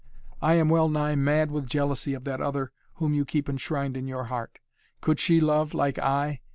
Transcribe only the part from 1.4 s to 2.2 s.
with jealousy